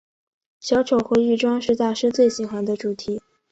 [0.59, 3.21] 小丑和易装是大师最喜欢的主题。